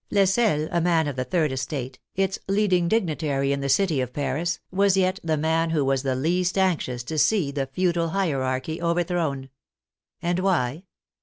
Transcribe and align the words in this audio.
Flesselles, 0.09 0.67
a 0.71 0.81
man 0.81 1.05
of 1.07 1.15
the 1.15 1.23
third 1.23 1.51
estate, 1.51 1.99
its 2.15 2.39
leading 2.47 2.87
dignitary 2.87 3.51
in 3.53 3.59
the 3.61 3.69
city 3.69 4.01
of 4.01 4.13
Paris, 4.13 4.59
was 4.71 4.97
yet 4.97 5.19
the 5.23 5.37
man 5.37 5.69
who 5.69 5.85
was 5.85 6.01
the 6.01 6.15
least 6.15 6.57
anxious 6.57 7.03
to 7.03 7.19
see 7.19 7.51
the 7.51 7.67
feudal 7.67 8.09
hierarchy 8.09 8.81
overthrown. 8.81 9.49
And 10.19 10.39
why? 10.39 10.85